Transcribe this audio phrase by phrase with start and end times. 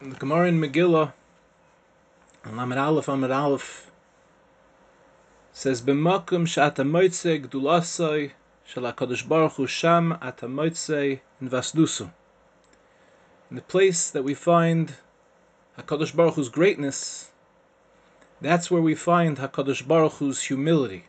[0.00, 1.12] the Gemara in Megillah,
[2.46, 3.90] Lamed Aleph Amud Aleph,
[5.52, 8.30] says, "B'makom she'ata moitze gdulasoi
[8.64, 12.10] shel HaKadosh Baruch Hu sham ata moitze invasdusu."
[13.50, 14.94] In the place that we find
[15.78, 17.30] HaKadosh Baruch Hu's greatness,
[18.40, 21.04] that's where we find HaKadosh Baruch Hu's humility.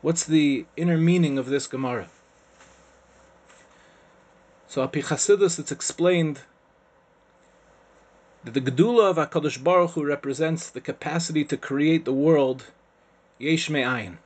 [0.00, 2.08] What's the inner meaning of this Gemara?
[4.66, 6.40] So, Api Chasidus, it's explained
[8.44, 12.66] that the Gedula of HaKadosh Baruch Hu represents the capacity to create the world
[13.38, 14.18] Yesh Me'ayin.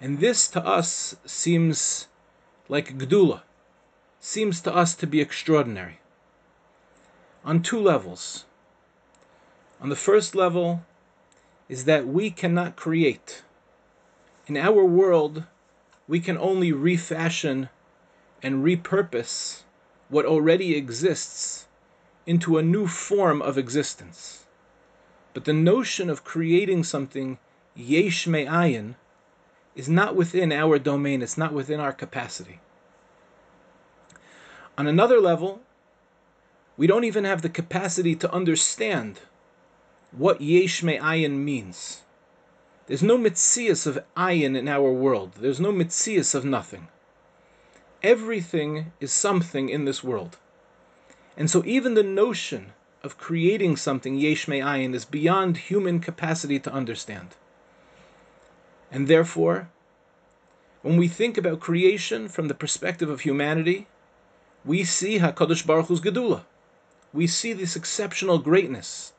[0.00, 2.06] And this to us seems
[2.68, 3.42] like Gedula,
[4.20, 6.00] seems to us to be extraordinary.
[7.44, 8.44] On two levels.
[9.80, 10.82] On the first level
[11.68, 13.42] is that we cannot create.
[14.46, 15.44] In our world,
[16.06, 17.70] we can only refashion
[18.42, 19.62] and repurpose
[20.08, 21.65] what already exists
[22.26, 24.46] into a new form of existence.
[25.32, 27.38] But the notion of creating something
[27.74, 28.96] yesh me'ayin
[29.74, 32.60] is not within our domain, it's not within our capacity.
[34.78, 35.60] On another level,
[36.76, 39.20] we don't even have the capacity to understand
[40.10, 42.02] what yesh me'ayin means.
[42.86, 45.32] There's no mitzias of ayin in our world.
[45.40, 46.88] There's no mitzias of nothing.
[48.02, 50.36] Everything is something in this world.
[51.36, 56.72] And so even the notion of creating something yesh me'ayin is beyond human capacity to
[56.72, 57.36] understand.
[58.90, 59.68] And therefore,
[60.82, 63.86] when we think about creation from the perspective of humanity,
[64.64, 66.44] we see HaKadosh Baruch Hu's Gedula.
[67.12, 69.12] We see this exceptional greatness,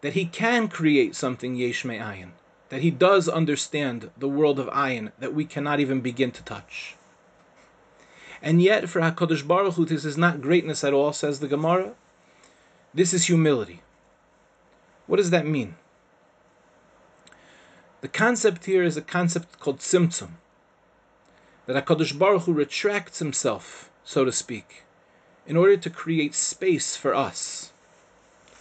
[0.00, 2.32] that he can create something yesh me'ayin,
[2.68, 6.95] that he does understand the world of ayin that we cannot even begin to touch.
[8.42, 11.94] And yet, for HaKadosh Baruch Hu, this is not greatness at all, says the Gemara.
[12.92, 13.82] This is humility.
[15.06, 15.76] What does that mean?
[18.00, 20.30] The concept here is a concept called tzimtzum.
[21.66, 24.84] That HaKadosh Baruch Hu retracts himself, so to speak,
[25.46, 27.72] in order to create space for us.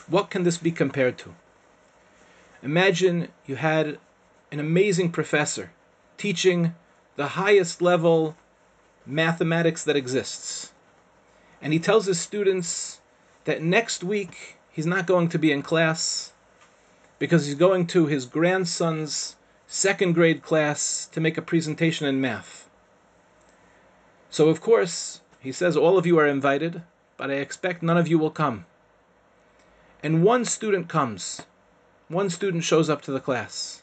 [0.08, 1.35] What can this be compared to?
[2.64, 4.00] Imagine you had
[4.52, 5.72] an amazing professor
[6.18, 6.74] teaching
[7.16, 8.35] the highest level
[9.05, 10.71] mathematics that exists.
[11.61, 12.99] And he tells his students
[13.45, 16.33] that next week he's not going to be in class
[17.19, 19.35] because he's going to his grandson's
[19.67, 22.69] second grade class to make a presentation in math.
[24.29, 26.81] So, of course, he says, All of you are invited,
[27.17, 28.66] but I expect none of you will come.
[30.03, 31.41] And one student comes,
[32.09, 33.81] one student shows up to the class.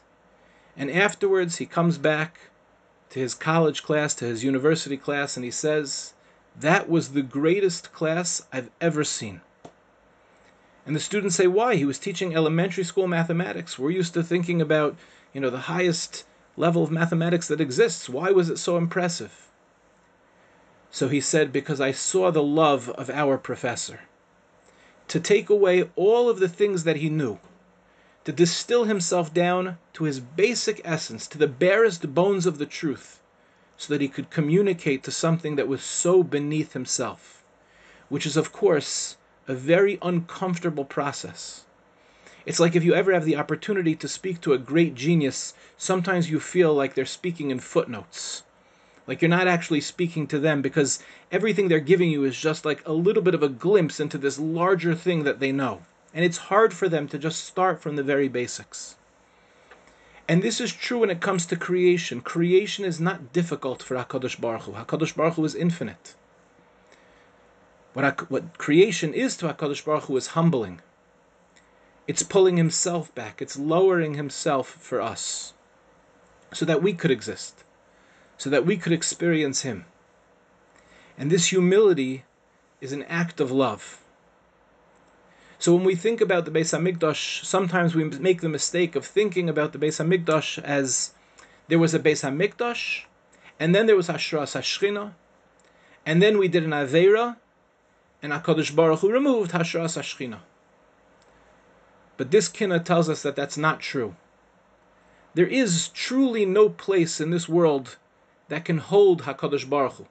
[0.77, 2.39] And afterwards, he comes back
[3.13, 6.15] to his college class, to his university class, and he says,
[6.59, 9.41] That was the greatest class I've ever seen.
[10.87, 11.75] And the students say, Why?
[11.75, 13.77] He was teaching elementary school mathematics.
[13.77, 14.95] We're used to thinking about,
[15.31, 16.25] you know, the highest
[16.57, 18.09] level of mathematics that exists.
[18.09, 19.51] Why was it so impressive?
[20.89, 23.99] So he said, Because I saw the love of our professor.
[25.09, 27.37] To take away all of the things that he knew
[28.25, 33.19] to distill himself down to his basic essence, to the barest bones of the truth,
[33.75, 37.43] so that he could communicate to something that was so beneath himself,
[38.09, 39.17] which is, of course,
[39.47, 41.65] a very uncomfortable process.
[42.45, 46.29] It's like if you ever have the opportunity to speak to a great genius, sometimes
[46.29, 48.43] you feel like they're speaking in footnotes.
[49.05, 50.99] Like you're not actually speaking to them because
[51.31, 54.39] everything they're giving you is just like a little bit of a glimpse into this
[54.39, 55.81] larger thing that they know.
[56.13, 58.95] And it's hard for them to just start from the very basics.
[60.27, 62.21] And this is true when it comes to creation.
[62.21, 64.71] Creation is not difficult for HaKadosh Baruch Hu.
[64.73, 66.15] HaKadosh Baruch Hu is infinite.
[67.93, 70.81] What, what creation is to HaKadosh Baruch Hu is humbling.
[72.07, 73.41] It's pulling himself back.
[73.41, 75.53] It's lowering himself for us.
[76.53, 77.63] So that we could exist.
[78.37, 79.85] So that we could experience him.
[81.17, 82.23] And this humility
[82.81, 84.02] is an act of love.
[85.63, 89.47] So when we think about the Beis Hamikdash, sometimes we make the mistake of thinking
[89.47, 91.13] about the Beis Hamikdash as
[91.69, 93.03] there was a Beis Hamikdash,
[93.61, 95.13] and then there was Hashras Hashchina,
[96.05, 97.37] and then we did an Aveira,
[98.21, 100.39] and Hakadosh Baruch Hu removed Hashras Hashchina.
[102.17, 104.17] But this kina tells us that that's not true.
[105.33, 107.95] There is truly no place in this world
[108.49, 110.07] that can hold Hakadosh Baruch Hu.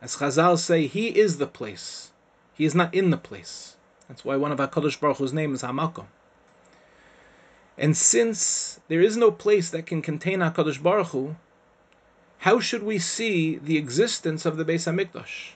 [0.00, 2.12] As Chazal say, He is the place.
[2.54, 3.75] He is not in the place.
[4.08, 6.06] That's why one of HaKadosh Baruch Hu's name is Hamakom.
[7.78, 11.36] And since there is no place that can contain HaKadosh Baruch Hu,
[12.38, 15.52] how should we see the existence of the Beis HaMikdash?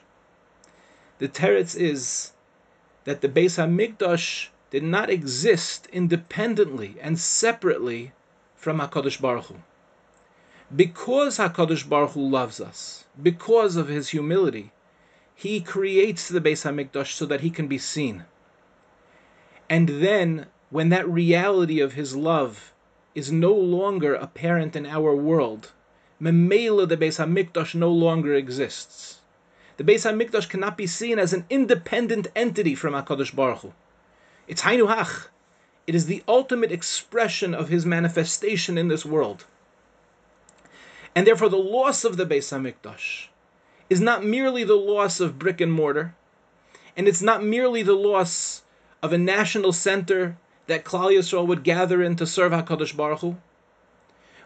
[1.19, 2.33] The teretz is
[3.05, 8.11] that the Beis Hamikdash did not exist independently and separately
[8.55, 9.55] from Hakadosh Baruch Hu.
[10.75, 14.71] Because Hakadosh Baruch Hu loves us, because of His humility,
[15.35, 18.25] He creates the Beis Hamikdash so that He can be seen.
[19.71, 22.73] And then, when that reality of His love
[23.15, 25.71] is no longer apparent in our world,
[26.21, 29.21] Memela the Beis Hamikdash no longer exists.
[29.77, 33.73] The Beis Hamikdash cannot be seen as an independent entity from Hakadosh Baruch Hu.
[34.45, 35.27] It's Hainu Hach.
[35.87, 39.45] It is the ultimate expression of His manifestation in this world.
[41.15, 43.27] And therefore, the loss of the Beis Hamikdash
[43.89, 46.13] is not merely the loss of brick and mortar,
[46.97, 48.60] and it's not merely the loss
[49.01, 50.37] of a national center
[50.67, 53.37] that Klal Yisrael would gather in to serve Hakadosh Baruch Hu,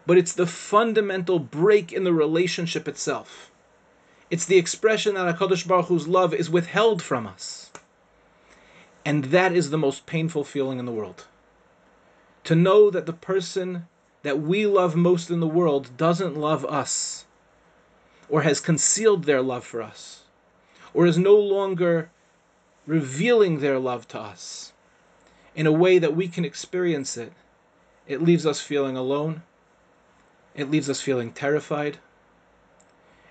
[0.06, 3.50] but it's the fundamental break in the relationship itself.
[4.30, 7.70] It's the expression that Hakadosh Baruch Hu's love is withheld from us,
[9.04, 11.26] and that is the most painful feeling in the world.
[12.44, 13.86] To know that the person
[14.22, 17.24] that we love most in the world doesn't love us,
[18.28, 20.22] or has concealed their love for us,
[20.94, 22.10] or is no longer
[22.86, 24.72] revealing their love to us
[25.54, 27.32] in a way that we can experience it,
[28.06, 29.42] it leaves us feeling alone.
[30.54, 31.98] It leaves us feeling terrified.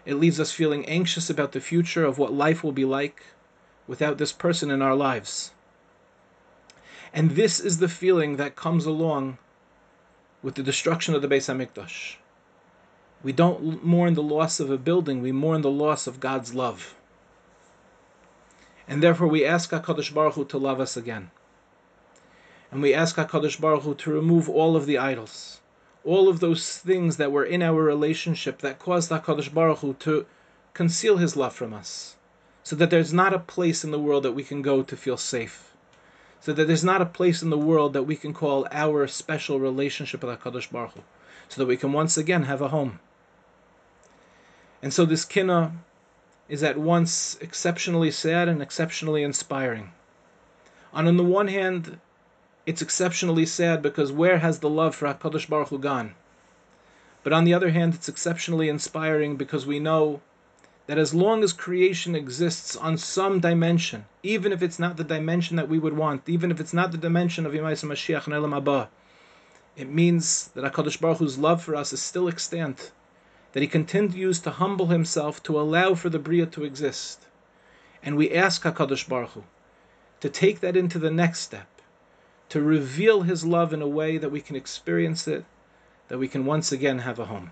[0.06, 3.24] It leaves us feeling anxious about the future of what life will be like
[3.88, 5.52] without this person in our lives.
[7.14, 9.38] And this is the feeling that comes along
[10.44, 12.18] with the destruction of the Beis Hamikdash.
[13.24, 16.94] We don't mourn the loss of a building, we mourn the loss of God's love.
[18.88, 21.32] And therefore we ask HaKadosh Baruch Hu to love us again.
[22.72, 25.62] And we ask HaKadosh Baruch Hu to remove all of the idols,
[26.04, 30.26] all of those things that were in our relationship that caused HaKadosh Baruch Hu to
[30.74, 32.16] conceal his love from us,
[32.64, 35.18] so that there's not a place in the world that we can go to feel
[35.18, 35.66] safe
[36.46, 39.60] so that there's not a place in the world that we can call our special
[39.60, 41.02] relationship with HaKadosh Baruch Hu,
[41.50, 43.00] so that we can once again have a home.
[44.84, 45.72] And so this kina
[46.48, 49.92] is at once exceptionally sad and exceptionally inspiring.
[50.94, 52.00] And on the one hand,
[52.66, 56.16] it's exceptionally sad because where has the love for HaKadosh Baruch Hu gone?
[57.24, 60.22] But on the other hand, it's exceptionally inspiring because we know
[60.88, 65.56] that as long as creation exists on some dimension, even if it's not the dimension
[65.56, 68.62] that we would want, even if it's not the dimension of Yemais Mashiach and Olam
[68.62, 68.88] Haba,
[69.76, 72.92] it means that HaKadosh Baruch Hu's love for us is still extant,
[73.56, 77.26] that He continues to humble Himself to allow for the Bria to exist.
[78.04, 79.44] And we ask HaKadosh Baruch Hu
[80.20, 81.70] to take that into the next step,
[82.50, 85.46] to reveal His love in a way that we can experience it,
[86.10, 87.52] that we can once again have a home.